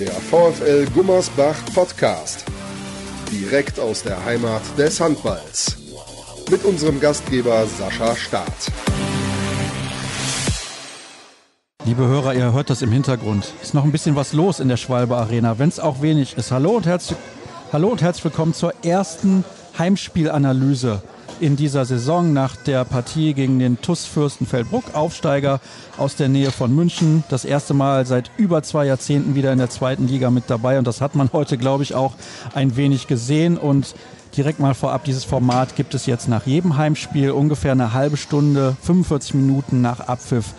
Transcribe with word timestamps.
Der 0.00 0.12
VfL 0.12 0.86
Gummersbach 0.94 1.62
Podcast. 1.74 2.46
Direkt 3.30 3.78
aus 3.78 4.02
der 4.02 4.24
Heimat 4.24 4.62
des 4.78 4.98
Handballs. 4.98 5.76
Mit 6.50 6.64
unserem 6.64 7.00
Gastgeber 7.00 7.66
Sascha 7.66 8.16
Staat. 8.16 8.72
Liebe 11.84 12.06
Hörer, 12.06 12.32
ihr 12.32 12.50
hört 12.54 12.70
das 12.70 12.80
im 12.80 12.90
Hintergrund. 12.90 13.52
Ist 13.60 13.74
noch 13.74 13.84
ein 13.84 13.92
bisschen 13.92 14.16
was 14.16 14.32
los 14.32 14.58
in 14.58 14.68
der 14.68 14.78
Schwalbe 14.78 15.18
Arena, 15.18 15.58
wenn 15.58 15.68
es 15.68 15.78
auch 15.78 16.00
wenig 16.00 16.34
ist. 16.38 16.50
Hallo 16.50 16.70
und 16.70 16.86
herzlich, 16.86 17.18
hallo 17.70 17.88
und 17.88 18.00
herzlich 18.00 18.24
willkommen 18.24 18.54
zur 18.54 18.72
ersten 18.82 19.44
Heimspielanalyse 19.78 21.02
in 21.40 21.56
dieser 21.56 21.84
Saison 21.84 22.32
nach 22.32 22.56
der 22.56 22.84
Partie 22.84 23.34
gegen 23.34 23.58
den 23.58 23.80
TUS 23.80 24.04
Fürstenfeldbruck, 24.04 24.94
Aufsteiger 24.94 25.60
aus 25.96 26.16
der 26.16 26.28
Nähe 26.28 26.50
von 26.50 26.74
München. 26.74 27.24
Das 27.28 27.44
erste 27.44 27.74
Mal 27.74 28.06
seit 28.06 28.30
über 28.36 28.62
zwei 28.62 28.86
Jahrzehnten 28.86 29.34
wieder 29.34 29.52
in 29.52 29.58
der 29.58 29.70
zweiten 29.70 30.06
Liga 30.06 30.30
mit 30.30 30.44
dabei. 30.48 30.78
Und 30.78 30.86
das 30.86 31.00
hat 31.00 31.14
man 31.14 31.30
heute, 31.32 31.56
glaube 31.58 31.82
ich, 31.82 31.94
auch 31.94 32.14
ein 32.54 32.76
wenig 32.76 33.06
gesehen. 33.06 33.56
Und 33.56 33.94
direkt 34.36 34.60
mal 34.60 34.74
vorab, 34.74 35.04
dieses 35.04 35.24
Format 35.24 35.76
gibt 35.76 35.94
es 35.94 36.06
jetzt 36.06 36.28
nach 36.28 36.46
jedem 36.46 36.76
Heimspiel 36.76 37.30
ungefähr 37.30 37.72
eine 37.72 37.92
halbe 37.92 38.16
Stunde, 38.16 38.76
45 38.82 39.34
Minuten 39.34 39.80
nach 39.80 40.00
Abpfiff. 40.00 40.54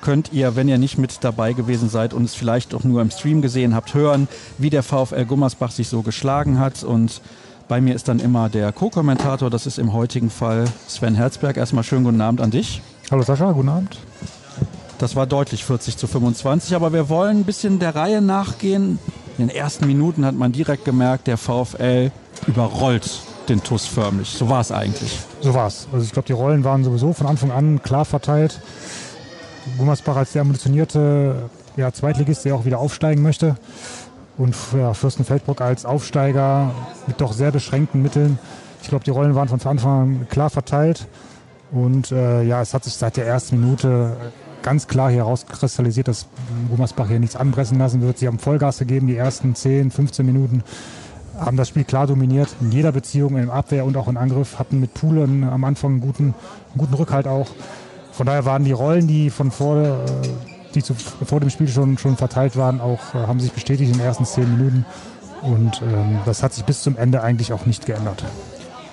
Könnt 0.00 0.32
ihr, 0.32 0.54
wenn 0.54 0.68
ihr 0.68 0.78
nicht 0.78 0.98
mit 0.98 1.24
dabei 1.24 1.54
gewesen 1.54 1.88
seid 1.88 2.12
und 2.12 2.24
es 2.24 2.34
vielleicht 2.34 2.74
auch 2.74 2.84
nur 2.84 3.00
im 3.00 3.10
Stream 3.10 3.40
gesehen 3.40 3.74
habt, 3.74 3.94
hören, 3.94 4.28
wie 4.58 4.68
der 4.68 4.82
VfL 4.82 5.24
Gummersbach 5.24 5.70
sich 5.70 5.88
so 5.88 6.02
geschlagen 6.02 6.58
hat. 6.58 6.82
Und 6.82 7.22
bei 7.68 7.80
mir 7.80 7.94
ist 7.94 8.08
dann 8.08 8.18
immer 8.18 8.48
der 8.48 8.72
Co-Kommentator, 8.72 9.50
das 9.50 9.66
ist 9.66 9.78
im 9.78 9.92
heutigen 9.92 10.30
Fall 10.30 10.64
Sven 10.86 11.14
Herzberg. 11.14 11.56
Erstmal 11.56 11.84
schönen 11.84 12.04
guten 12.04 12.20
Abend 12.20 12.40
an 12.40 12.50
dich. 12.50 12.82
Hallo 13.10 13.22
Sascha, 13.22 13.52
guten 13.52 13.68
Abend. 13.68 13.98
Das 14.98 15.16
war 15.16 15.26
deutlich 15.26 15.64
40 15.64 15.96
zu 15.96 16.06
25, 16.06 16.74
aber 16.74 16.92
wir 16.92 17.08
wollen 17.08 17.38
ein 17.38 17.44
bisschen 17.44 17.78
der 17.78 17.94
Reihe 17.94 18.20
nachgehen. 18.20 18.98
In 19.38 19.48
den 19.48 19.56
ersten 19.56 19.86
Minuten 19.86 20.24
hat 20.24 20.34
man 20.34 20.52
direkt 20.52 20.84
gemerkt, 20.84 21.26
der 21.26 21.36
VfL 21.36 22.12
überrollt 22.46 23.20
den 23.48 23.62
TUS 23.62 23.86
förmlich. 23.86 24.28
So 24.30 24.48
war 24.48 24.60
es 24.60 24.70
eigentlich. 24.70 25.18
So 25.40 25.52
war 25.54 25.66
es. 25.66 25.88
Also 25.92 26.04
ich 26.04 26.12
glaube, 26.12 26.26
die 26.26 26.32
Rollen 26.32 26.64
waren 26.64 26.84
sowieso 26.84 27.12
von 27.12 27.26
Anfang 27.26 27.50
an 27.50 27.82
klar 27.82 28.04
verteilt. 28.04 28.60
Gummersbach 29.76 30.16
als 30.16 30.32
der 30.32 30.42
ambitionierte 30.42 31.50
ja, 31.76 31.92
Zweitligist, 31.92 32.44
der 32.44 32.54
auch 32.54 32.64
wieder 32.64 32.78
aufsteigen 32.78 33.22
möchte, 33.22 33.56
und 34.36 34.56
ja, 34.76 34.94
Fürstenfeldbruck 34.94 35.60
als 35.60 35.84
Aufsteiger 35.84 36.70
mit 37.06 37.20
doch 37.20 37.32
sehr 37.32 37.52
beschränkten 37.52 38.02
Mitteln. 38.02 38.38
Ich 38.82 38.88
glaube, 38.88 39.04
die 39.04 39.10
Rollen 39.10 39.34
waren 39.34 39.48
von 39.48 39.60
Anfang 39.64 40.02
an 40.02 40.26
klar 40.28 40.50
verteilt. 40.50 41.06
Und 41.70 42.12
äh, 42.12 42.42
ja, 42.42 42.60
es 42.60 42.74
hat 42.74 42.84
sich 42.84 42.94
seit 42.94 43.16
der 43.16 43.26
ersten 43.26 43.60
Minute 43.60 44.16
ganz 44.62 44.86
klar 44.86 45.10
hier 45.10 45.18
herauskristallisiert, 45.18 46.08
dass 46.08 46.26
Gummersbach 46.70 47.08
hier 47.08 47.20
nichts 47.20 47.36
anpressen 47.36 47.78
lassen 47.78 48.00
wird. 48.00 48.18
Sie 48.18 48.26
haben 48.26 48.38
Vollgas 48.38 48.78
gegeben, 48.78 49.06
die 49.06 49.16
ersten 49.16 49.54
10, 49.54 49.90
15 49.90 50.24
Minuten, 50.24 50.62
haben 51.38 51.56
das 51.56 51.68
Spiel 51.68 51.84
klar 51.84 52.06
dominiert, 52.06 52.48
in 52.60 52.70
jeder 52.70 52.92
Beziehung, 52.92 53.36
im 53.36 53.50
Abwehr 53.50 53.84
und 53.84 53.96
auch 53.96 54.08
im 54.08 54.16
Angriff, 54.16 54.58
hatten 54.58 54.80
mit 54.80 54.94
Pulen 54.94 55.44
am 55.44 55.64
Anfang 55.64 55.92
einen 55.92 56.00
guten, 56.00 56.24
einen 56.24 56.78
guten 56.78 56.94
Rückhalt 56.94 57.26
auch. 57.26 57.48
Von 58.12 58.26
daher 58.26 58.44
waren 58.44 58.64
die 58.64 58.72
Rollen, 58.72 59.08
die 59.08 59.30
von 59.30 59.50
vor, 59.50 59.78
äh, 59.78 59.96
die 60.74 60.82
zu, 60.82 60.94
vor 60.94 61.40
dem 61.40 61.50
Spiel 61.50 61.68
schon, 61.68 61.98
schon 61.98 62.16
verteilt 62.16 62.56
waren, 62.56 62.80
auch 62.80 63.14
äh, 63.14 63.26
haben 63.26 63.40
sich 63.40 63.52
bestätigt 63.52 63.92
in 63.92 63.98
den 63.98 64.06
ersten 64.06 64.24
zehn 64.24 64.56
Minuten. 64.56 64.86
Und 65.42 65.82
ähm, 65.82 66.18
das 66.24 66.42
hat 66.42 66.54
sich 66.54 66.64
bis 66.64 66.82
zum 66.82 66.96
Ende 66.96 67.22
eigentlich 67.22 67.52
auch 67.52 67.66
nicht 67.66 67.86
geändert. 67.86 68.24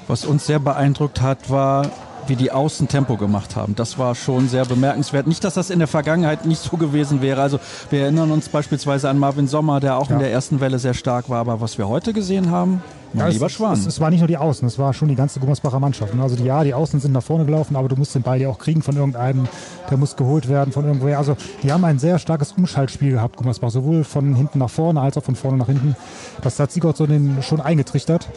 Was 0.08 0.26
uns 0.26 0.46
sehr 0.46 0.60
beeindruckt 0.60 1.22
hat, 1.22 1.50
war, 1.50 1.90
wie 2.28 2.36
die 2.36 2.52
Außen 2.52 2.88
Tempo 2.88 3.18
gemacht 3.18 3.56
haben. 3.56 3.76
Das 3.76 3.98
war 3.98 4.16
schon 4.16 4.50
sehr 4.50 4.66
bemerkenswert. 4.66 5.28
Nicht, 5.28 5.44
dass 5.44 5.54
das 5.54 5.70
in 5.70 5.80
der 5.80 5.88
Vergangenheit 5.88 6.46
nicht 6.46 6.62
so 6.62 6.78
gewesen 6.78 7.22
wäre. 7.22 7.42
Also 7.42 7.60
wir 7.90 8.02
erinnern 8.02 8.32
uns 8.32 8.50
beispielsweise 8.50 9.10
an 9.10 9.18
Marvin 9.18 9.48
Sommer, 9.48 9.80
der 9.80 9.98
auch 9.98 10.10
ja. 10.10 10.16
in 10.16 10.20
der 10.20 10.32
ersten 10.32 10.60
Welle 10.60 10.80
sehr 10.80 10.94
stark 10.94 11.30
war. 11.30 11.40
Aber 11.40 11.62
was 11.62 11.78
wir 11.78 11.88
heute 11.88 12.14
gesehen 12.14 12.52
haben, 12.52 12.84
mein 13.14 13.28
ja, 13.28 13.34
lieber 13.34 13.46
es, 13.48 13.52
Schwan. 13.52 13.74
Es, 13.74 13.86
es, 13.86 14.00
war 14.00 14.10
nicht 14.10 14.20
nur 14.20 14.28
die 14.28 14.38
Außen, 14.38 14.68
es 14.68 14.80
war 14.80 14.94
schon 14.94 15.10
die 15.10 15.16
ganze 15.16 15.40
Gummersbacher 15.40 15.80
Mannschaft. 15.80 16.14
Also 16.20 16.36
die, 16.36 16.44
ja, 16.44 16.64
die 16.64 16.74
Außen 16.74 17.00
sind 17.00 17.12
nach 17.12 17.24
vorne 17.24 17.46
gelaufen, 17.46 17.76
aber 17.76 17.88
du 17.88 17.96
musst 17.96 18.16
den 18.16 18.22
Ball 18.22 18.40
ja 18.40 18.50
auch 18.50 18.60
kriegen 18.60 18.82
von 18.82 18.96
irgendeinem, 18.96 19.48
der 19.90 19.98
muss 19.98 20.16
geholt 20.16 20.48
werden 20.48 20.72
von 20.72 20.86
irgendwoher. 20.86 21.18
Also 21.18 21.36
die 21.64 21.72
haben 21.72 21.84
ein 21.84 22.00
sehr 22.00 22.20
starkes 22.20 22.54
Umschaltspiel 22.54 23.12
gehabt, 23.12 23.38
Gummersbach, 23.38 23.70
sowohl 23.70 24.04
von 24.04 24.36
hinten 24.36 24.60
nach 24.60 24.70
vorne 24.70 25.02
als 25.02 25.18
auch 25.18 25.24
von 25.24 25.36
vorne 25.36 25.58
nach 25.58 25.68
hinten. 25.68 25.96
Das 26.42 26.60
hat 26.60 26.72
Sigurd 26.72 26.98
so 26.98 27.08
schon 27.42 27.62
eingetrichtert 27.62 28.30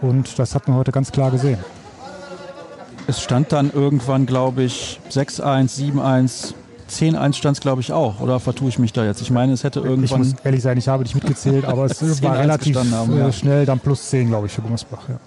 und 0.00 0.38
das 0.38 0.54
hat 0.54 0.68
man 0.68 0.76
heute 0.76 0.92
ganz 0.92 1.12
klar 1.12 1.30
gesehen. 1.30 1.58
Es 3.06 3.22
stand 3.22 3.52
dann 3.52 3.72
irgendwann, 3.72 4.26
glaube 4.26 4.62
ich, 4.62 5.00
6-1, 5.10 5.94
7-1, 5.94 6.54
10-1 6.88 7.34
stand 7.34 7.56
es, 7.56 7.60
glaube 7.60 7.80
ich, 7.80 7.92
auch. 7.92 8.20
Oder 8.20 8.40
vertue 8.40 8.68
ich 8.68 8.78
mich 8.78 8.92
da 8.92 9.04
jetzt? 9.04 9.20
Ich 9.20 9.30
meine, 9.30 9.52
es 9.52 9.64
hätte 9.64 9.80
irgendwann. 9.80 10.22
Ich 10.22 10.32
muss 10.32 10.34
ehrlich 10.44 10.62
sein, 10.62 10.78
ich 10.78 10.88
habe 10.88 11.02
nicht 11.02 11.14
mitgezählt, 11.14 11.64
aber 11.64 11.84
es 11.84 12.00
war 12.22 12.38
relativ 12.38 12.76
haben, 12.76 13.18
ja. 13.18 13.32
schnell 13.32 13.66
dann 13.66 13.80
plus 13.80 14.08
10, 14.10 14.28
glaube 14.28 14.46
ich, 14.46 14.52
für 14.52 14.62
Gummersbach. 14.62 15.08
Ja. 15.08 15.18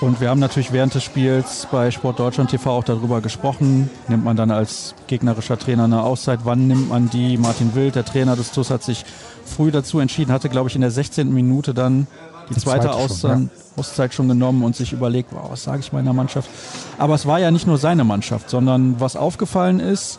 Und 0.00 0.18
wir 0.20 0.30
haben 0.30 0.40
natürlich 0.40 0.72
während 0.72 0.94
des 0.94 1.04
Spiels 1.04 1.68
bei 1.70 1.90
Sport 1.90 2.18
Deutschland 2.18 2.50
TV 2.50 2.70
auch 2.70 2.84
darüber 2.84 3.20
gesprochen. 3.20 3.90
Nimmt 4.08 4.24
man 4.24 4.34
dann 4.34 4.50
als 4.50 4.94
gegnerischer 5.08 5.58
Trainer 5.58 5.84
eine 5.84 6.02
Auszeit? 6.02 6.40
Wann 6.44 6.66
nimmt 6.68 6.88
man 6.88 7.10
die? 7.10 7.36
Martin 7.36 7.74
Wild, 7.74 7.96
der 7.96 8.06
Trainer 8.06 8.34
des 8.34 8.50
TUS, 8.52 8.70
hat 8.70 8.82
sich 8.82 9.04
früh 9.44 9.70
dazu 9.70 10.00
entschieden, 10.00 10.32
hatte, 10.32 10.48
glaube 10.48 10.70
ich, 10.70 10.74
in 10.74 10.80
der 10.80 10.90
16. 10.90 11.32
Minute 11.34 11.74
dann 11.74 12.06
die, 12.48 12.54
die 12.54 12.60
zweite, 12.60 12.86
zweite 12.86 12.94
Auszeit, 12.94 13.32
schon, 13.32 13.42
ja. 13.42 13.78
Auszeit 13.78 14.14
schon 14.14 14.28
genommen 14.28 14.64
und 14.64 14.74
sich 14.74 14.94
überlegt, 14.94 15.32
wow, 15.32 15.50
was 15.50 15.64
sage 15.64 15.80
ich 15.80 15.92
meiner 15.92 16.14
Mannschaft? 16.14 16.48
Aber 16.96 17.14
es 17.14 17.26
war 17.26 17.38
ja 17.38 17.50
nicht 17.50 17.66
nur 17.66 17.76
seine 17.76 18.04
Mannschaft, 18.04 18.48
sondern 18.48 19.00
was 19.00 19.16
aufgefallen 19.16 19.80
ist, 19.80 20.18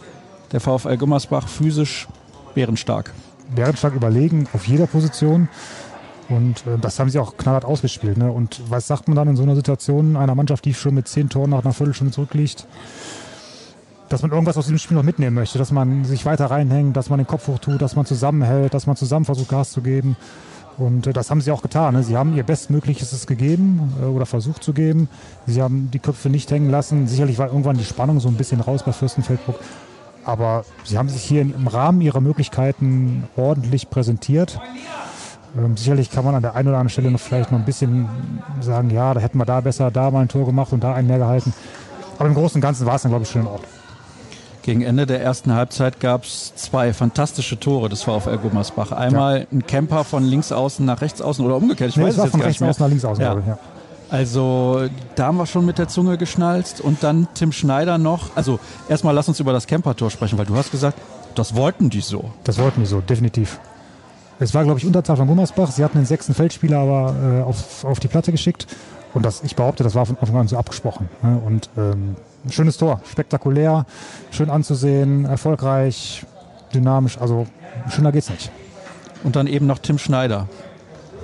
der 0.52 0.60
VfL 0.60 0.98
Gummersbach 0.98 1.48
physisch 1.48 2.08
bärenstark. 2.54 3.14
Bärenstark 3.56 3.96
überlegen 3.96 4.48
auf 4.54 4.68
jeder 4.68 4.88
Position. 4.88 5.50
Und 6.30 6.66
äh, 6.66 6.78
das 6.80 7.00
haben 7.00 7.10
sie 7.10 7.20
auch 7.20 7.38
knallhart 7.38 7.66
ausgespielt. 7.66 8.18
Ne? 8.18 8.32
Und 8.32 8.62
was 8.70 8.88
sagt 8.88 9.08
man 9.08 9.16
dann 9.16 9.28
in 9.28 9.36
so 9.36 9.44
einer 9.44 9.56
Situation 9.56 10.16
einer 10.16 10.36
Mannschaft, 10.36 10.66
die 10.66 10.74
schon 10.74 10.96
mit 10.96 11.08
zehn 11.08 11.30
Toren 11.30 11.50
nach 11.50 11.64
einer 11.64 11.74
Viertelstunde 11.74 12.14
zurückliegt? 12.14 12.66
Dass 14.10 14.22
man 14.22 14.32
irgendwas 14.32 14.58
aus 14.58 14.66
diesem 14.66 14.78
Spiel 14.78 14.98
noch 14.98 15.04
mitnehmen 15.04 15.36
möchte, 15.36 15.58
dass 15.58 15.72
man 15.72 16.04
sich 16.06 16.26
weiter 16.26 16.48
reinhängt, 16.48 16.98
dass 16.98 17.10
man 17.10 17.20
den 17.20 17.28
Kopf 17.28 17.48
hoch 17.48 17.60
tut, 17.60 17.82
dass 17.82 17.96
man 17.96 18.06
zusammenhält, 18.06 18.74
dass 18.74 18.88
man 18.88 18.96
zusammen 18.96 19.26
versucht, 19.26 19.50
Gas 19.50 19.72
zu 19.72 19.82
geben. 19.82 20.16
Und 20.78 21.08
äh, 21.08 21.14
das 21.14 21.30
haben 21.30 21.42
sie 21.42 21.52
auch 21.52 21.62
getan. 21.62 21.96
Ne? 21.96 22.04
Sie 22.04 22.16
haben 22.16 22.36
ihr 22.36 22.44
Bestmögliches 22.44 23.28
gegeben 23.28 23.94
äh, 24.02 24.06
oder 24.06 24.26
versucht 24.26 24.64
zu 24.64 24.74
geben. 24.74 25.10
Sie 25.48 25.62
haben 25.62 25.90
die 25.92 26.00
Köpfe 26.00 26.30
nicht 26.30 26.50
hängen 26.52 26.70
lassen. 26.70 27.08
Sicherlich 27.08 27.38
war 27.38 27.48
irgendwann 27.48 27.78
die 27.78 27.84
Spannung 27.84 28.20
so 28.20 28.30
ein 28.30 28.36
bisschen 28.36 28.62
raus 28.62 28.84
bei 28.84 28.94
Fürstenfeldbruck. 28.94 29.60
Aber 30.26 30.66
sie 30.84 30.98
haben 30.98 31.10
sich 31.10 31.24
hier 31.24 31.42
im 31.42 31.68
Rahmen 31.68 32.02
ihrer 32.02 32.22
Möglichkeiten 32.22 33.24
ordentlich 33.36 33.90
präsentiert. 33.90 34.60
Ähm, 35.58 35.76
sicherlich 35.76 36.12
kann 36.12 36.24
man 36.24 36.36
an 36.36 36.42
der 36.42 36.56
einen 36.56 36.70
oder 36.70 36.78
anderen 36.78 36.90
Stelle 36.90 37.12
noch 37.12 37.20
vielleicht 37.20 37.52
noch 37.52 37.60
ein 37.60 37.66
bisschen 37.66 38.08
sagen, 38.62 38.90
ja, 38.90 39.14
da 39.14 39.20
hätten 39.20 39.38
wir 39.38 39.46
da 39.46 39.62
besser, 39.62 39.92
da 39.92 40.12
mal 40.12 40.22
ein 40.22 40.28
Tor 40.28 40.46
gemacht 40.46 40.72
und 40.72 40.84
da 40.84 40.94
einen 40.94 41.08
mehr 41.08 41.18
gehalten. 41.18 41.54
Aber 42.18 42.28
im 42.28 42.36
Großen 42.36 42.58
und 42.58 42.62
Ganzen 42.62 42.86
war 42.86 42.96
es 42.96 43.02
dann, 43.02 43.12
glaube 43.12 43.24
ich, 43.24 43.32
schon 43.32 43.42
in 43.42 43.48
Ordnung. 43.48 43.70
Gegen 44.64 44.84
Ende 44.84 45.08
der 45.08 45.22
ersten 45.24 45.54
Halbzeit 45.54 46.00
gab 46.00 46.24
es 46.24 46.54
zwei 46.56 46.94
fantastische 46.94 47.60
Tore 47.60 47.90
des 47.90 48.04
VfL 48.04 48.38
Gummersbach. 48.38 48.92
Einmal 48.92 49.40
ja. 49.40 49.46
ein 49.52 49.66
Camper 49.66 50.04
von 50.04 50.24
links 50.24 50.52
außen 50.52 50.86
nach 50.86 51.02
rechts 51.02 51.20
außen 51.20 51.44
oder 51.44 51.56
umgekehrt. 51.56 51.90
Ich 51.90 51.98
nee, 51.98 52.04
weiß 52.04 52.14
es 52.14 52.20
war 52.20 52.28
von 52.28 52.42
rechts 52.42 52.62
außen 52.62 52.84
nach 52.84 52.90
links 52.90 53.04
außen, 53.04 53.24
ja. 53.24 53.32
glaube 53.32 53.42
ich. 53.42 53.48
Ja. 53.48 53.58
Also 54.12 54.90
da 55.16 55.28
haben 55.28 55.38
wir 55.38 55.46
schon 55.46 55.66
mit 55.66 55.78
der 55.78 55.88
Zunge 55.88 56.18
geschnalzt 56.18 56.82
und 56.82 57.02
dann 57.02 57.30
Tim 57.34 57.54
Schneider 57.54 57.98
noch. 57.98 58.36
Also 58.36 58.60
erstmal 58.90 59.16
lass 59.16 59.30
uns 59.30 59.40
über 59.40 59.54
das 59.54 59.68
Camper-Tor 59.68 60.12
sprechen, 60.12 60.38
weil 60.38 60.46
du 60.46 60.56
hast 60.56 60.70
gesagt, 60.70 61.00
das 61.34 61.56
wollten 61.56 61.90
die 61.90 62.02
so. 62.02 62.30
Das 62.44 62.60
wollten 62.60 62.82
die 62.82 62.88
so, 62.88 63.00
definitiv. 63.00 63.62
Es 64.38 64.54
war, 64.54 64.66
glaube 64.66 64.80
ich, 64.80 64.86
Unterzahl 64.86 65.16
von 65.16 65.28
Gummersbach. 65.28 65.72
Sie 65.72 65.82
hatten 65.82 65.98
den 65.98 66.06
sechsten 66.06 66.34
Feldspieler 66.34 66.80
aber 66.80 67.16
äh, 67.24 67.42
auf, 67.44 67.86
auf 67.86 68.02
die 68.02 68.10
Platte 68.10 68.34
geschickt. 68.34 68.68
Und 69.14 69.26
das, 69.26 69.44
ich 69.44 69.56
behaupte, 69.56 69.86
das 69.86 69.96
war 69.96 70.06
von 70.06 70.18
Anfang 70.20 70.36
an 70.36 70.48
so 70.50 70.58
abgesprochen. 70.58 71.08
Ne? 71.22 71.42
Und 71.46 71.70
ähm, 71.78 72.16
ein 72.44 72.52
schönes 72.52 72.78
Tor, 72.78 73.00
spektakulär, 73.10 73.86
schön 74.32 74.50
anzusehen, 74.50 75.24
erfolgreich, 75.24 76.26
dynamisch. 76.74 77.18
Also 77.18 77.48
schöner 77.90 78.12
geht's 78.12 78.30
nicht. 78.30 78.52
Und 79.24 79.38
dann 79.38 79.48
eben 79.48 79.68
noch 79.68 79.80
Tim 79.80 79.98
Schneider 79.98 80.50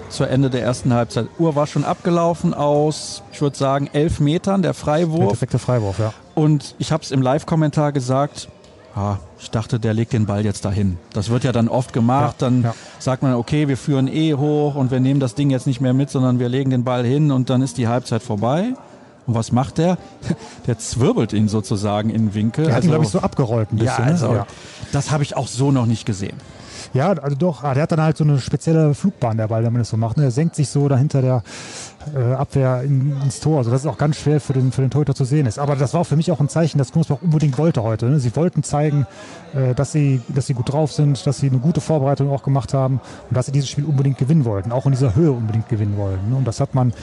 zur 0.09 0.29
Ende 0.29 0.49
der 0.49 0.63
ersten 0.63 0.93
Halbzeit. 0.93 1.27
Uhr 1.37 1.55
war 1.55 1.67
schon 1.67 1.83
abgelaufen 1.83 2.53
aus, 2.53 3.23
ich 3.31 3.41
würde 3.41 3.57
sagen, 3.57 3.89
elf 3.93 4.19
Metern, 4.19 4.61
der 4.61 4.73
Freiwurf. 4.73 5.19
Der 5.19 5.27
perfekte 5.27 5.59
Freiwurf, 5.59 5.99
ja. 5.99 6.13
Und 6.35 6.75
ich 6.79 6.91
habe 6.91 7.03
es 7.03 7.11
im 7.11 7.21
Live-Kommentar 7.21 7.91
gesagt, 7.91 8.49
ah, 8.95 9.17
ich 9.39 9.51
dachte, 9.51 9.79
der 9.79 9.93
legt 9.93 10.13
den 10.13 10.25
Ball 10.25 10.43
jetzt 10.43 10.65
dahin. 10.65 10.97
Das 11.13 11.29
wird 11.29 11.43
ja 11.43 11.51
dann 11.51 11.67
oft 11.67 11.93
gemacht. 11.93 12.41
Ja, 12.41 12.49
dann 12.49 12.63
ja. 12.63 12.75
sagt 12.99 13.21
man, 13.21 13.33
okay, 13.33 13.67
wir 13.67 13.77
führen 13.77 14.07
eh 14.07 14.33
hoch 14.33 14.75
und 14.75 14.91
wir 14.91 14.99
nehmen 14.99 15.19
das 15.19 15.35
Ding 15.35 15.49
jetzt 15.49 15.67
nicht 15.67 15.81
mehr 15.81 15.93
mit, 15.93 16.09
sondern 16.09 16.39
wir 16.39 16.49
legen 16.49 16.69
den 16.69 16.83
Ball 16.83 17.05
hin 17.05 17.31
und 17.31 17.49
dann 17.49 17.61
ist 17.61 17.77
die 17.77 17.87
Halbzeit 17.87 18.23
vorbei. 18.23 18.73
Und 19.27 19.35
was 19.35 19.51
macht 19.51 19.77
der? 19.77 19.97
Der 20.67 20.79
zwirbelt 20.79 21.33
ihn 21.33 21.49
sozusagen 21.49 22.09
in 22.09 22.27
den 22.27 22.33
Winkel. 22.33 22.65
Der 22.65 22.73
hat 22.73 22.77
also, 22.77 22.87
ihn, 22.87 22.91
glaube 22.91 23.05
ich, 23.05 23.11
so 23.11 23.19
abgerollt 23.19 23.73
ein 23.73 23.77
bisschen. 23.77 24.05
ja, 24.05 24.11
also, 24.11 24.27
ne? 24.29 24.35
ja. 24.37 24.47
das 24.93 25.11
habe 25.11 25.23
ich 25.23 25.35
auch 25.35 25.47
so 25.47 25.71
noch 25.71 25.85
nicht 25.85 26.05
gesehen. 26.05 26.37
Ja, 26.93 27.09
also 27.11 27.35
doch, 27.35 27.63
ah, 27.63 27.73
der 27.73 27.83
hat 27.83 27.91
dann 27.91 28.01
halt 28.01 28.17
so 28.17 28.23
eine 28.23 28.39
spezielle 28.39 28.93
Flugbahn, 28.93 29.37
der 29.37 29.47
Ball, 29.47 29.63
wenn 29.63 29.73
man 29.73 29.81
das 29.81 29.89
so 29.89 29.97
macht. 29.97 30.17
Ne? 30.17 30.23
Der 30.23 30.31
senkt 30.31 30.55
sich 30.55 30.69
so 30.69 30.87
dahinter 30.87 31.21
der 31.21 31.43
äh, 32.15 32.33
Abwehr 32.33 32.81
in, 32.83 33.19
ins 33.21 33.39
Tor. 33.39 33.59
Also 33.59 33.71
das 33.71 33.81
ist 33.81 33.87
auch 33.87 33.97
ganz 33.97 34.17
schwer 34.17 34.39
für 34.39 34.53
den, 34.53 34.71
für 34.71 34.81
den 34.81 34.89
Torhüter 34.89 35.15
zu 35.15 35.25
sehen 35.25 35.45
ist. 35.45 35.59
Aber 35.59 35.75
das 35.75 35.93
war 35.93 36.05
für 36.05 36.15
mich 36.15 36.31
auch 36.31 36.39
ein 36.39 36.49
Zeichen, 36.49 36.77
dass 36.77 36.91
Gummersbach 36.91 37.21
unbedingt 37.21 37.57
wollte 37.57 37.83
heute. 37.83 38.07
Ne? 38.07 38.19
Sie 38.19 38.35
wollten 38.35 38.63
zeigen, 38.63 39.05
äh, 39.53 39.73
dass, 39.73 39.91
sie, 39.91 40.21
dass 40.29 40.47
sie 40.47 40.53
gut 40.53 40.71
drauf 40.71 40.91
sind, 40.91 41.25
dass 41.25 41.39
sie 41.39 41.49
eine 41.49 41.59
gute 41.59 41.81
Vorbereitung 41.81 42.29
auch 42.31 42.43
gemacht 42.43 42.73
haben 42.73 43.01
und 43.29 43.35
dass 43.35 43.47
sie 43.47 43.51
dieses 43.51 43.69
Spiel 43.69 43.85
unbedingt 43.85 44.17
gewinnen 44.17 44.45
wollten, 44.45 44.71
auch 44.71 44.85
in 44.85 44.91
dieser 44.91 45.15
Höhe 45.15 45.31
unbedingt 45.31 45.69
gewinnen 45.69 45.97
wollten. 45.97 46.29
Ne? 46.29 46.35
Und 46.35 46.45
das 46.45 46.59
hat 46.59 46.75
man 46.75 46.93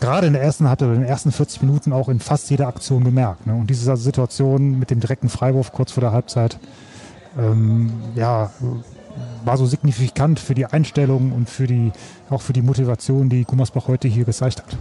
gerade 0.00 0.26
in 0.26 0.32
der 0.32 0.42
ersten 0.42 0.66
oder 0.66 0.86
in 0.86 1.00
den 1.00 1.04
ersten 1.04 1.30
40 1.30 1.62
Minuten 1.62 1.92
auch 1.92 2.08
in 2.08 2.20
fast 2.20 2.50
jeder 2.50 2.68
Aktion 2.68 3.04
gemerkt. 3.04 3.46
Und 3.46 3.68
diese 3.68 3.96
Situation 3.96 4.78
mit 4.78 4.90
dem 4.90 5.00
direkten 5.00 5.28
Freiwurf 5.28 5.72
kurz 5.72 5.92
vor 5.92 6.00
der 6.00 6.12
Halbzeit, 6.12 6.58
ähm, 7.38 7.92
ja, 8.14 8.50
war 9.44 9.56
so 9.56 9.66
signifikant 9.66 10.40
für 10.40 10.54
die 10.54 10.66
Einstellung 10.66 11.32
und 11.32 11.48
für 11.48 11.66
die, 11.66 11.92
auch 12.28 12.42
für 12.42 12.52
die 12.52 12.62
Motivation, 12.62 13.28
die 13.28 13.44
Gummersbach 13.44 13.88
heute 13.88 14.08
hier 14.08 14.24
gezeigt 14.24 14.58
hat. 14.58 14.76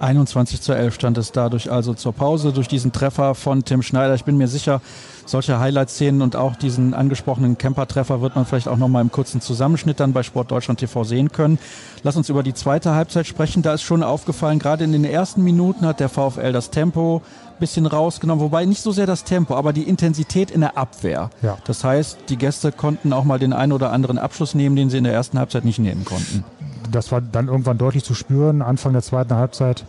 21 0.00 0.60
zu 0.60 0.72
11 0.72 0.94
stand 0.94 1.18
es 1.18 1.32
dadurch 1.32 1.70
also 1.70 1.94
zur 1.94 2.12
Pause 2.12 2.52
durch 2.52 2.68
diesen 2.68 2.92
Treffer 2.92 3.34
von 3.34 3.64
Tim 3.64 3.82
Schneider. 3.82 4.14
Ich 4.14 4.24
bin 4.24 4.36
mir 4.36 4.48
sicher, 4.48 4.80
solche 5.24 5.58
Highlight-Szenen 5.58 6.22
und 6.22 6.36
auch 6.36 6.56
diesen 6.56 6.94
angesprochenen 6.94 7.58
Camper-Treffer 7.58 8.20
wird 8.20 8.36
man 8.36 8.46
vielleicht 8.46 8.68
auch 8.68 8.76
nochmal 8.76 9.02
im 9.02 9.10
kurzen 9.10 9.40
Zusammenschnitt 9.40 10.00
dann 10.00 10.12
bei 10.12 10.22
Sport 10.22 10.50
Deutschland 10.50 10.80
TV 10.80 11.04
sehen 11.04 11.32
können. 11.32 11.58
Lass 12.02 12.16
uns 12.16 12.28
über 12.28 12.42
die 12.42 12.54
zweite 12.54 12.94
Halbzeit 12.94 13.26
sprechen. 13.26 13.62
Da 13.62 13.74
ist 13.74 13.82
schon 13.82 14.02
aufgefallen, 14.02 14.58
gerade 14.58 14.84
in 14.84 14.92
den 14.92 15.04
ersten 15.04 15.42
Minuten 15.42 15.86
hat 15.86 16.00
der 16.00 16.08
VfL 16.08 16.52
das 16.52 16.70
Tempo 16.70 17.22
ein 17.56 17.60
bisschen 17.60 17.86
rausgenommen, 17.86 18.44
wobei 18.44 18.66
nicht 18.66 18.82
so 18.82 18.92
sehr 18.92 19.06
das 19.06 19.24
Tempo, 19.24 19.54
aber 19.54 19.72
die 19.72 19.82
Intensität 19.82 20.50
in 20.50 20.60
der 20.60 20.76
Abwehr. 20.76 21.30
Ja. 21.42 21.58
Das 21.64 21.82
heißt, 21.82 22.18
die 22.28 22.36
Gäste 22.36 22.70
konnten 22.70 23.12
auch 23.12 23.24
mal 23.24 23.38
den 23.38 23.52
einen 23.52 23.72
oder 23.72 23.92
anderen 23.92 24.18
Abschluss 24.18 24.54
nehmen, 24.54 24.76
den 24.76 24.90
sie 24.90 24.98
in 24.98 25.04
der 25.04 25.14
ersten 25.14 25.38
Halbzeit 25.38 25.64
nicht 25.64 25.78
nehmen 25.78 26.04
konnten. 26.04 26.44
Das 26.90 27.12
war 27.12 27.20
dann 27.20 27.48
irgendwann 27.48 27.78
deutlich 27.78 28.04
zu 28.04 28.14
spüren, 28.14 28.62
Anfang 28.62 28.92
der 28.92 29.02
zweiten 29.02 29.34
Halbzeit. 29.34 29.84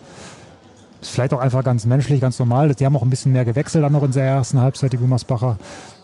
Ist 1.01 1.11
vielleicht 1.11 1.33
auch 1.33 1.39
einfach 1.39 1.63
ganz 1.63 1.85
menschlich, 1.85 2.21
ganz 2.21 2.39
normal. 2.39 2.73
Die 2.73 2.85
haben 2.85 2.95
auch 2.95 3.03
ein 3.03 3.09
bisschen 3.09 3.31
mehr 3.31 3.45
gewechselt 3.45 3.83
dann 3.83 3.93
noch 3.93 4.03
in 4.03 4.11
der 4.11 4.25
ersten 4.25 4.59
Halbzeit, 4.59 4.93
die 4.93 4.97
Gummersbacher. 4.97 5.57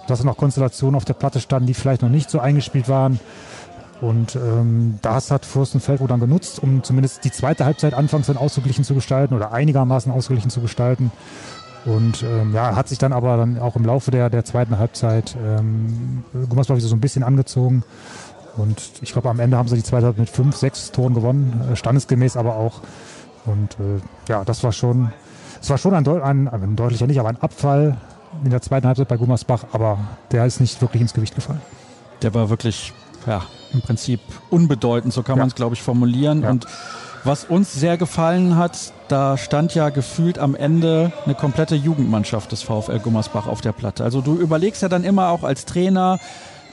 Dass 0.07 0.24
noch 0.24 0.38
Konstellationen 0.38 0.95
auf 0.95 1.06
der 1.06 1.13
Platte 1.13 1.40
standen, 1.40 1.68
die 1.68 1.74
vielleicht 1.74 2.01
noch 2.01 2.10
nicht 2.10 2.30
so 2.30 2.40
eingespielt 2.40 2.90
waren. 2.90 3.19
Und 4.01 4.36
ähm, 4.36 5.00
das 5.01 5.31
hat 5.31 5.45
Fürstenfeldbruck 5.45 6.10
dann 6.10 6.19
genutzt, 6.19 6.62
um 6.62 6.84
zumindest 6.84 7.24
die 7.24 7.31
zweite 7.31 7.63
Halbzeit 7.63 7.94
anfangs 7.94 8.28
dann 8.28 8.36
ausgeglichen 8.36 8.84
zu 8.84 8.94
gestalten 8.95 9.34
oder 9.34 9.54
einigermaßen 9.54 10.12
ausgeglichen 10.12 10.51
zu 10.51 10.60
gestalten. 10.60 11.12
Und 11.86 12.24
ähm, 12.24 12.54
ja, 12.54 12.75
hat 12.75 12.88
sich 12.88 12.98
dann 12.98 13.13
aber 13.13 13.38
dann 13.38 13.60
auch 13.60 13.75
im 13.75 13.86
Laufe 13.86 14.12
der, 14.12 14.30
der 14.30 14.45
zweiten 14.45 14.78
Halbzeit 14.78 15.36
ähm, 15.42 16.24
Gummersbach 16.50 16.75
wieder 16.75 16.88
so 16.88 16.95
ein 16.95 17.01
bisschen 17.01 17.24
angezogen. 17.24 17.84
Und 18.58 18.82
ich 19.02 19.14
glaube, 19.14 19.30
am 19.30 19.40
Ende 19.40 19.58
haben 19.58 19.68
sie 19.68 19.76
die 19.76 19.84
zweite 19.84 20.06
Halbzeit 20.06 20.20
mit 20.20 20.30
fünf, 20.30 20.56
sechs 20.56 20.92
Toren 20.92 21.14
gewonnen, 21.14 21.70
äh, 21.72 21.76
standesgemäß 21.76 22.38
aber 22.38 22.56
auch. 22.56 22.82
Und 23.46 23.74
äh, 23.80 24.02
ja, 24.30 24.44
das 24.46 24.64
war 24.64 24.72
schon, 24.72 25.12
es 25.62 25.70
war 25.70 25.78
schon 25.78 25.94
ein, 25.94 26.08
ein, 26.08 26.48
ein 26.48 26.76
deutlicher 26.76 27.08
nicht, 27.08 27.20
aber 27.20 27.30
ein 27.30 27.42
Abfall 27.42 27.98
in 28.44 28.52
der 28.52 28.62
zweiten 28.62 28.88
Halbzeit 28.88 29.08
bei 29.08 29.18
Gummersbach, 29.18 29.66
aber 29.74 29.98
der 30.32 30.46
ist 30.46 30.60
nicht 30.60 30.82
wirklich 30.82 31.02
ins 31.02 31.14
Gewicht 31.14 31.36
gefallen. 31.36 31.62
Der 32.22 32.34
war 32.34 32.50
wirklich, 32.50 32.94
ja, 33.28 33.42
im 33.74 33.82
Prinzip 33.82 34.20
unbedeutend, 34.50 35.14
so 35.14 35.24
kann 35.24 35.36
Ja. 35.38 35.42
man 35.44 35.50
es, 35.50 35.56
glaube 35.56 35.76
ich, 35.76 35.82
formulieren. 35.82 36.44
Ja. 36.44 36.52
Und 36.52 36.66
was 37.26 37.46
uns 37.46 37.74
sehr 37.74 37.98
gefallen 37.98 38.56
hat, 38.58 38.92
da 39.08 39.38
stand 39.38 39.76
ja 39.76 39.90
gefühlt 39.90 40.38
am 40.40 40.56
Ende 40.56 41.12
eine 41.26 41.36
komplette 41.36 41.76
Jugendmannschaft 41.76 42.52
des 42.52 42.64
VfL 42.64 43.00
Gummersbach 43.00 43.48
auf 43.48 43.62
der 43.62 43.72
Platte. 43.72 44.04
Also 44.04 44.22
du 44.22 44.36
überlegst 44.36 44.82
ja 44.82 44.90
dann 44.90 45.04
immer 45.04 45.30
auch 45.30 45.44
als 45.44 45.66
Trainer, 45.66 46.20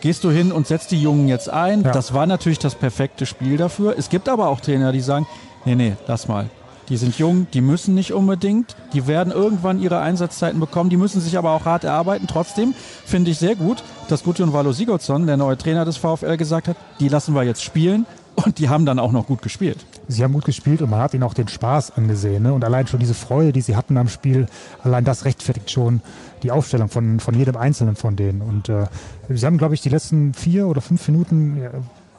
gehst 0.00 0.24
du 0.24 0.30
hin 0.30 0.52
und 0.52 0.66
setzt 0.66 0.90
die 0.90 1.00
Jungen 1.00 1.28
jetzt 1.28 1.48
ein. 1.50 1.82
Ja. 1.82 1.92
Das 1.92 2.14
war 2.14 2.26
natürlich 2.26 2.58
das 2.58 2.74
perfekte 2.74 3.26
Spiel 3.26 3.56
dafür. 3.56 3.94
Es 3.96 4.08
gibt 4.08 4.28
aber 4.28 4.48
auch 4.48 4.60
Trainer, 4.60 4.92
die 4.92 5.00
sagen, 5.00 5.26
nee, 5.64 5.74
nee, 5.74 5.94
lass 6.06 6.28
mal. 6.28 6.48
Die 6.90 6.96
sind 6.96 7.16
jung, 7.18 7.46
die 7.54 7.60
müssen 7.60 7.94
nicht 7.94 8.12
unbedingt. 8.12 8.74
Die 8.92 9.06
werden 9.06 9.32
irgendwann 9.32 9.80
ihre 9.80 10.00
Einsatzzeiten 10.00 10.58
bekommen. 10.58 10.90
Die 10.90 10.96
müssen 10.96 11.20
sich 11.20 11.38
aber 11.38 11.52
auch 11.52 11.64
hart 11.64 11.84
erarbeiten. 11.84 12.26
Trotzdem 12.26 12.74
finde 13.06 13.30
ich 13.30 13.38
sehr 13.38 13.54
gut, 13.54 13.84
dass 14.08 14.24
Gudjon 14.24 14.52
Valo 14.52 14.72
Sigurdsson, 14.72 15.28
der 15.28 15.36
neue 15.36 15.56
Trainer 15.56 15.84
des 15.84 15.98
VfL, 15.98 16.36
gesagt 16.36 16.66
hat, 16.66 16.76
die 16.98 17.08
lassen 17.08 17.32
wir 17.32 17.44
jetzt 17.44 17.62
spielen. 17.62 18.06
Und 18.44 18.58
die 18.58 18.68
haben 18.68 18.86
dann 18.86 18.98
auch 18.98 19.12
noch 19.12 19.26
gut 19.26 19.42
gespielt. 19.42 19.84
Sie 20.08 20.22
haben 20.22 20.32
gut 20.32 20.44
gespielt 20.44 20.82
und 20.82 20.90
man 20.90 21.00
hat 21.00 21.14
ihnen 21.14 21.22
auch 21.22 21.34
den 21.34 21.48
Spaß 21.48 21.96
angesehen. 21.96 22.42
Ne? 22.42 22.52
Und 22.52 22.64
allein 22.64 22.86
schon 22.86 23.00
diese 23.00 23.14
Freude, 23.14 23.52
die 23.52 23.60
sie 23.60 23.76
hatten 23.76 23.96
am 23.96 24.08
Spiel, 24.08 24.46
allein 24.82 25.04
das 25.04 25.24
rechtfertigt 25.24 25.70
schon 25.70 26.00
die 26.42 26.50
Aufstellung 26.50 26.88
von, 26.88 27.20
von 27.20 27.34
jedem 27.34 27.56
Einzelnen 27.56 27.96
von 27.96 28.16
denen. 28.16 28.40
Und 28.40 28.68
äh, 28.68 28.86
sie 29.28 29.44
haben, 29.44 29.58
glaube 29.58 29.74
ich, 29.74 29.80
die 29.80 29.88
letzten 29.88 30.34
vier 30.34 30.66
oder 30.66 30.80
fünf 30.80 31.06
Minuten 31.08 31.60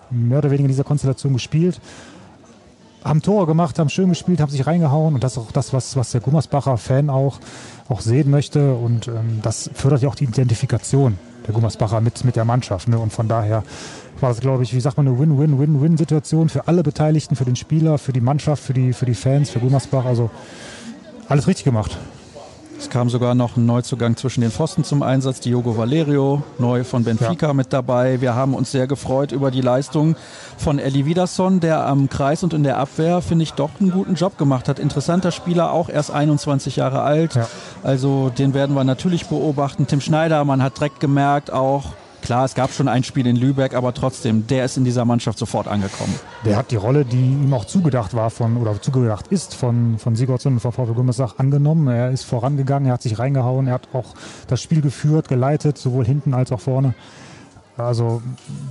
mehr 0.10 0.40
oder 0.40 0.52
weniger 0.52 0.66
in 0.66 0.72
dieser 0.72 0.84
Konstellation 0.84 1.34
gespielt. 1.34 1.80
Haben 3.04 3.22
Tore 3.22 3.48
gemacht, 3.48 3.80
haben 3.80 3.90
schön 3.90 4.10
gespielt, 4.10 4.42
haben 4.42 4.52
sich 4.52 4.68
reingehauen. 4.68 5.16
Und 5.16 5.24
das 5.24 5.34
ist 5.34 5.38
auch 5.40 5.52
das, 5.52 5.74
was, 5.74 5.96
was 5.96 6.12
der 6.12 6.22
Gummersbacher 6.22 6.78
Fan 6.78 7.10
auch, 7.10 7.40
auch 7.90 8.02
sehen 8.02 8.30
möchte. 8.30 8.76
Und 8.76 9.08
ähm, 9.08 9.40
das 9.42 9.72
fördert 9.74 10.04
ja 10.04 10.10
auch 10.10 10.16
die 10.16 10.26
Identifikation 10.26 11.18
der 11.48 11.54
Gummersbacher 11.54 12.02
mit, 12.02 12.24
mit 12.24 12.36
der 12.36 12.46
Mannschaft. 12.46 12.88
Ne? 12.88 13.00
Und 13.00 13.12
von 13.12 13.28
daher 13.28 13.64
war 14.22 14.30
das, 14.30 14.40
glaube 14.40 14.64
ich, 14.64 14.74
wie 14.74 14.82
sagt 14.82 14.98
man, 14.98 15.08
eine 15.08 15.18
Win-Win-Win-Win-Situation 15.18 16.50
für 16.50 16.68
alle 16.68 16.84
Beteiligten, 16.84 17.36
für 17.36 17.46
den 17.46 17.56
Spieler, 17.56 17.98
für 17.98 18.14
die 18.14 18.22
Mannschaft, 18.22 18.64
für 18.64 18.74
die, 18.74 18.94
für 18.94 19.06
die 19.06 19.16
Fans, 19.16 19.50
für 19.50 19.60
Gummersbach. 19.60 20.06
Also 20.06 20.30
alles 21.28 21.48
richtig 21.48 21.66
gemacht. 21.66 21.98
Es 22.82 22.90
kam 22.90 23.12
sogar 23.12 23.36
noch 23.36 23.58
ein 23.58 23.68
Neuzugang 23.68 24.18
zwischen 24.18 24.42
den 24.42 24.50
Pfosten 24.50 24.84
zum 24.84 25.04
Einsatz, 25.04 25.40
Diogo 25.40 25.78
Valerio, 25.78 26.42
neu 26.58 26.84
von 26.84 27.04
Benfica 27.04 27.54
mit 27.54 27.72
dabei. 27.72 28.22
Wir 28.22 28.34
haben 28.34 28.56
uns 28.56 28.72
sehr 28.72 28.88
gefreut 28.88 29.32
über 29.32 29.52
die 29.52 29.62
Leistung 29.62 30.16
von 30.58 30.80
Eli 30.80 31.06
Wiederson, 31.06 31.60
der 31.60 31.86
am 31.86 32.10
Kreis 32.10 32.42
und 32.44 32.56
in 32.56 32.64
der 32.64 32.80
Abwehr, 32.80 33.22
finde 33.22 33.44
ich, 33.44 33.54
doch 33.54 33.70
einen 33.80 33.92
guten 33.92 34.16
Job 34.16 34.36
gemacht 34.40 34.68
hat. 34.68 34.80
Interessanter 34.80 35.32
Spieler, 35.32 35.72
auch 35.72 35.90
erst 35.90 36.10
21 36.10 36.78
Jahre 36.78 37.04
alt. 37.04 37.36
Ja. 37.36 37.48
Also 37.84 38.30
den 38.30 38.56
werden 38.56 38.76
wir 38.76 38.84
natürlich 38.84 39.28
beobachten. 39.28 39.86
Tim 39.86 40.02
Schneider, 40.02 40.44
man 40.44 40.64
hat 40.64 40.78
direkt 40.78 41.00
gemerkt 41.00 41.54
auch, 41.54 41.94
klar, 42.22 42.46
es 42.46 42.56
gab 42.56 42.72
schon 42.72 42.88
ein 42.88 43.04
Spiel 43.04 43.28
in 43.28 43.36
Lübeck, 43.36 43.74
aber 43.74 43.94
trotzdem, 43.94 44.48
der 44.48 44.66
ist 44.66 44.78
in 44.78 44.84
dieser 44.84 45.06
Mannschaft 45.06 45.38
sofort 45.38 45.68
angekommen. 45.68 46.14
Der 46.46 46.58
hat 46.58 46.72
die 46.72 46.76
Rolle, 46.76 47.06
die 47.06 47.18
ihm 47.18 47.54
auch 47.54 47.66
zugedacht 47.66 48.14
war 48.14 48.30
von 48.30 48.58
oder 48.58 48.82
zugedacht 48.82 49.28
ist 49.28 49.56
von, 49.56 49.98
von 49.98 50.16
Sigurdsson 50.16 50.54
und 50.54 50.60
von 50.60 50.72
VfL 50.72 50.94
Gummersbach 50.94 51.36
angenommen. 51.38 51.88
Er 51.88 52.12
ist 52.12 52.24
vorangegangen, 52.24 52.88
er 52.88 52.94
hat 52.94 53.02
sich 53.02 53.20
reingehauen, 53.20 53.68
er 53.68 53.76
hat 53.76 53.90
auch 53.94 54.14
das 54.48 54.62
Spiel 54.62 54.82
geführt, 54.82 55.28
geleitet, 55.28 55.78
sowohl 55.78 56.06
hinten 56.06 56.34
als 56.34 56.52
auch 56.52 56.60
vorne. 56.60 56.94
Also 57.78 58.22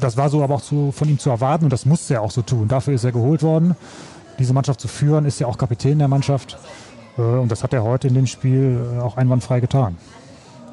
das 0.00 0.16
war 0.16 0.28
so 0.28 0.42
aber 0.42 0.56
auch 0.56 0.62
zu, 0.62 0.92
von 0.92 1.08
ihm 1.08 1.18
zu 1.18 1.30
erwarten 1.30 1.64
und 1.64 1.72
das 1.72 1.86
musste 1.86 2.14
er 2.14 2.22
auch 2.22 2.30
so 2.30 2.42
tun. 2.42 2.68
Dafür 2.68 2.94
ist 2.94 3.04
er 3.04 3.12
geholt 3.12 3.42
worden. 3.42 3.74
Diese 4.38 4.52
Mannschaft 4.52 4.80
zu 4.80 4.88
führen, 4.88 5.24
ist 5.24 5.40
ja 5.40 5.46
auch 5.46 5.58
Kapitän 5.58 5.98
der 5.98 6.08
Mannschaft. 6.08 6.58
Äh, 7.18 7.22
Und 7.22 7.50
das 7.50 7.62
hat 7.62 7.72
er 7.72 7.82
heute 7.82 8.08
in 8.08 8.14
dem 8.14 8.26
Spiel 8.26 8.80
äh, 8.96 9.00
auch 9.00 9.16
einwandfrei 9.16 9.60
getan. 9.60 9.96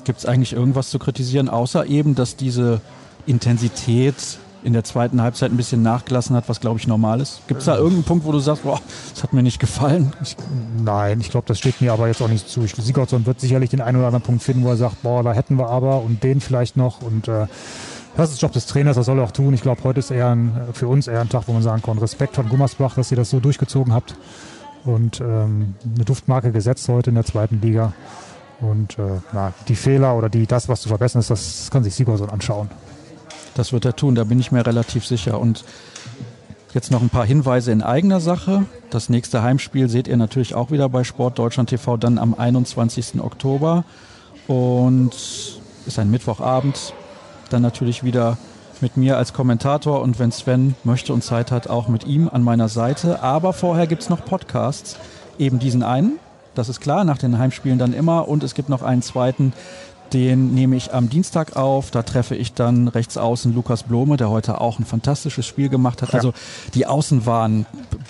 Gibt 0.07 0.19
es 0.19 0.25
eigentlich 0.25 0.53
irgendwas 0.53 0.89
zu 0.89 0.99
kritisieren, 0.99 1.49
außer 1.49 1.85
eben, 1.85 2.15
dass 2.15 2.37
diese 2.37 2.79
Intensität 3.25 4.15
in 4.63 4.71
der 4.71 4.85
zweiten 4.85 5.21
Halbzeit 5.21 5.51
ein 5.51 5.57
bisschen 5.57 5.81
nachgelassen 5.81 6.33
hat, 6.33 6.47
was 6.47 6.61
glaube 6.61 6.79
ich 6.79 6.87
normal 6.87 7.19
ist? 7.19 7.41
Gibt 7.49 7.59
es 7.59 7.65
da 7.65 7.75
irgendeinen 7.75 8.05
Punkt, 8.05 8.25
wo 8.25 8.31
du 8.31 8.39
sagst, 8.39 8.63
boah, 8.63 8.79
das 9.13 9.21
hat 9.21 9.33
mir 9.33 9.43
nicht 9.43 9.59
gefallen? 9.59 10.13
Ich, 10.23 10.37
nein, 10.81 11.19
ich 11.19 11.29
glaube, 11.29 11.45
das 11.45 11.59
steht 11.59 11.81
mir 11.81 11.91
aber 11.91 12.07
jetzt 12.07 12.21
auch 12.21 12.29
nicht 12.29 12.47
zu. 12.47 12.63
Ich, 12.63 12.73
Sigurdsson 12.73 13.25
wird 13.25 13.41
sicherlich 13.41 13.69
den 13.69 13.81
einen 13.81 13.97
oder 13.97 14.07
anderen 14.07 14.23
Punkt 14.23 14.43
finden, 14.43 14.63
wo 14.63 14.69
er 14.69 14.77
sagt, 14.77 15.03
boah, 15.03 15.23
da 15.23 15.33
hätten 15.33 15.57
wir 15.57 15.67
aber 15.67 16.01
und 16.01 16.23
den 16.23 16.39
vielleicht 16.39 16.77
noch. 16.77 17.01
Und 17.01 17.27
äh, 17.27 17.47
das 18.15 18.31
ist 18.31 18.41
Job 18.41 18.53
des 18.53 18.65
Trainers, 18.65 18.95
das 18.95 19.07
soll 19.07 19.19
er 19.19 19.25
auch 19.25 19.31
tun. 19.31 19.53
Ich 19.53 19.61
glaube, 19.61 19.83
heute 19.83 19.99
ist 19.99 20.09
eher 20.09 20.29
ein, 20.29 20.53
für 20.71 20.87
uns 20.87 21.07
eher 21.07 21.19
ein 21.19 21.27
Tag, 21.27 21.49
wo 21.49 21.51
man 21.51 21.63
sagen 21.63 21.81
kann, 21.81 21.97
Respekt 21.97 22.35
von 22.35 22.47
Gummersbach, 22.47 22.95
dass 22.95 23.11
ihr 23.11 23.17
das 23.17 23.29
so 23.29 23.41
durchgezogen 23.41 23.93
habt. 23.93 24.15
Und 24.85 25.19
ähm, 25.19 25.75
eine 25.83 26.05
Duftmarke 26.05 26.53
gesetzt 26.53 26.87
heute 26.87 27.09
in 27.09 27.15
der 27.15 27.25
zweiten 27.25 27.59
Liga. 27.59 27.91
Und 28.59 28.97
äh, 28.97 29.19
na, 29.33 29.53
die 29.67 29.75
Fehler 29.75 30.15
oder 30.17 30.29
die, 30.29 30.47
das, 30.47 30.67
was 30.67 30.81
zu 30.81 30.89
verbessern 30.89 31.19
ist, 31.19 31.29
das 31.29 31.69
kann 31.71 31.83
sich 31.83 31.95
Sigurdsson 31.95 32.29
anschauen. 32.29 32.69
Das 33.55 33.73
wird 33.73 33.85
er 33.85 33.95
tun, 33.95 34.15
da 34.15 34.23
bin 34.23 34.39
ich 34.39 34.51
mir 34.51 34.65
relativ 34.65 35.05
sicher. 35.05 35.39
Und 35.39 35.63
jetzt 36.73 36.91
noch 36.91 37.01
ein 37.01 37.09
paar 37.09 37.25
Hinweise 37.25 37.71
in 37.71 37.81
eigener 37.81 38.19
Sache. 38.19 38.65
Das 38.89 39.09
nächste 39.09 39.43
Heimspiel 39.43 39.89
seht 39.89 40.07
ihr 40.07 40.17
natürlich 40.17 40.55
auch 40.55 40.71
wieder 40.71 40.89
bei 40.89 41.03
Sport 41.03 41.37
Deutschland 41.39 41.69
TV 41.69 41.97
dann 41.97 42.17
am 42.17 42.33
21. 42.33 43.19
Oktober. 43.19 43.83
Und 44.47 45.13
ist 45.85 45.99
ein 45.99 46.09
Mittwochabend. 46.11 46.93
Dann 47.49 47.61
natürlich 47.61 48.03
wieder 48.03 48.37
mit 48.81 48.97
mir 48.97 49.17
als 49.17 49.33
Kommentator 49.33 50.01
und 50.01 50.19
wenn 50.19 50.31
Sven 50.31 50.75
möchte 50.83 51.13
und 51.13 51.23
Zeit 51.23 51.51
hat, 51.51 51.67
auch 51.67 51.87
mit 51.87 52.05
ihm 52.05 52.29
an 52.31 52.43
meiner 52.43 52.69
Seite. 52.69 53.23
Aber 53.23 53.53
vorher 53.53 53.87
gibt 53.87 54.03
es 54.03 54.09
noch 54.09 54.23
Podcasts, 54.23 54.97
eben 55.39 55.59
diesen 55.59 55.83
einen, 55.83 56.19
das 56.57 56.69
ist 56.69 56.81
klar, 56.81 57.03
nach 57.03 57.17
den 57.17 57.37
Heimspielen 57.37 57.77
dann 57.77 57.93
immer. 57.93 58.27
Und 58.27 58.43
es 58.43 58.53
gibt 58.53 58.69
noch 58.69 58.81
einen 58.81 59.01
zweiten, 59.01 59.53
Den 60.13 60.53
nehme 60.53 60.75
ich 60.75 60.93
am 60.93 61.09
Dienstag 61.09 61.55
auf. 61.55 61.91
Da 61.91 62.03
treffe 62.03 62.35
ich 62.35 62.53
dann 62.53 62.87
rechts 62.87 63.17
außen 63.17 63.53
Lukas 63.53 63.83
Blome, 63.83 64.17
der 64.17 64.29
heute 64.29 64.61
auch 64.61 64.79
ein 64.79 64.85
fantastisches 64.85 65.45
Spiel 65.45 65.69
gemacht 65.69 66.01
hat. 66.01 66.13
Also 66.13 66.33
die 66.73 66.85
Außen 66.85 67.25
waren 67.25 67.65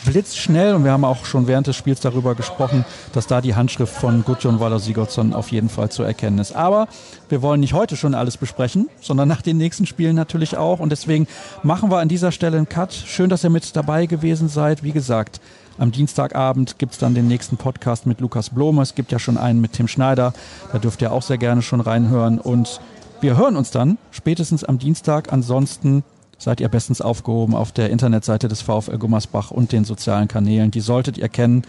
blitzschnell 0.06 0.76
und 0.76 0.84
wir 0.84 0.92
haben 0.92 1.06
auch 1.06 1.26
schon 1.26 1.48
während 1.48 1.68
des 1.68 1.76
Spiels 1.76 2.00
darüber 2.00 2.36
gesprochen, 2.36 2.86
dass 3.14 3.28
da 3.28 3.42
die 3.42 3.56
Handschrift 3.56 3.94
von 3.94 4.24
Gudjon 4.24 4.60
Waller 4.60 4.80
Sigurdsson 4.80 5.34
auf 5.34 5.52
jeden 5.52 5.70
Fall 5.70 5.90
zu 5.90 6.04
erkennen 6.04 6.38
ist. 6.40 6.56
Aber 6.56 6.88
wir 7.30 7.42
wollen 7.42 7.62
nicht 7.62 7.74
heute 7.74 7.96
schon 7.96 8.14
alles 8.14 8.38
besprechen, 8.38 8.90
sondern 9.02 9.28
nach 9.28 9.42
den 9.42 9.58
nächsten 9.58 9.86
Spielen 9.86 10.16
natürlich 10.16 10.58
auch. 10.58 10.80
Und 10.80 10.92
deswegen 10.92 11.28
machen 11.64 11.90
wir 11.90 11.98
an 11.98 12.10
dieser 12.10 12.32
Stelle 12.32 12.58
einen 12.58 12.70
Cut. 12.70 12.94
Schön, 12.94 13.30
dass 13.30 13.44
ihr 13.44 13.50
mit 13.50 13.76
dabei 13.76 14.06
gewesen 14.06 14.50
seid. 14.50 14.84
Wie 14.84 14.92
gesagt, 14.92 15.42
am 15.78 15.92
Dienstagabend 15.92 16.80
gibt 16.80 16.94
es 16.94 16.98
dann 17.00 17.14
den 17.14 17.28
nächsten 17.28 17.58
Podcast 17.58 18.06
mit 18.06 18.20
Lukas 18.20 18.50
Blome. 18.50 18.82
Es 18.82 18.96
gibt 18.96 19.12
ja 19.12 19.20
schon 19.20 19.38
einen 19.38 19.62
mit 19.62 19.74
Tim 19.74 19.88
Schneider. 19.88 20.34
Da 20.72 20.80
dürft 20.80 21.02
ihr 21.02 21.12
auch 21.12 21.22
sehr 21.22 21.38
gerne 21.38 21.62
schon 21.62 21.82
reinhören. 21.82 22.40
Und 22.40 22.82
wir 23.22 23.38
hören 23.38 23.56
uns 23.56 23.72
dann 23.72 23.98
spätestens 24.12 24.64
am 24.64 24.80
Dienstag. 24.80 25.32
Ansonsten 25.32 26.04
seid 26.38 26.62
ihr 26.62 26.70
bestens 26.70 27.02
aufgehoben 27.02 27.56
auf 27.56 27.72
der 27.72 27.90
Internetseite 27.90 28.48
des 28.48 28.62
VfL 28.62 28.98
Gummersbach 28.98 29.52
und 29.52 29.72
den 29.72 29.86
sozialen 29.86 30.28
Kanälen. 30.28 30.72
Die 30.72 30.82
solltet 30.82 31.18
ihr 31.18 31.30
kennen. 31.30 31.64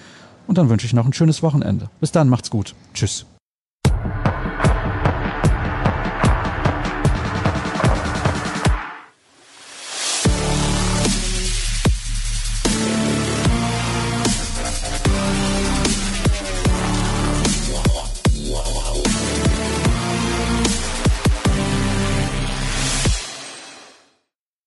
Und 0.47 0.57
dann 0.57 0.71
wünsche 0.71 0.87
ich 0.87 0.95
noch 0.95 1.07
ein 1.07 1.13
schönes 1.13 1.43
Wochenende. 1.43 1.91
Bis 2.01 2.13
dann, 2.13 2.29
macht's 2.29 2.51
gut. 2.51 2.75
Tschüss. 2.95 3.27